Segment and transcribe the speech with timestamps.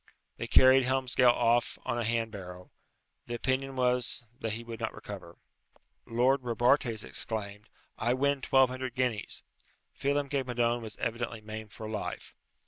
[0.37, 2.71] They carried Helmsgail off on a hand barrow.
[3.27, 5.37] The opinion was that he would not recover.
[6.07, 9.43] Lord Robartes exclaimed, "I win twelve hundred guineas."
[9.93, 12.35] Phelem ghe Madone was evidently maimed for life.